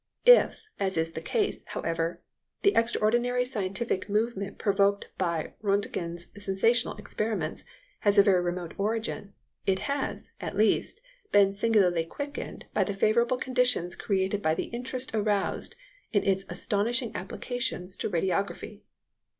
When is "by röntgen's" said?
5.19-6.25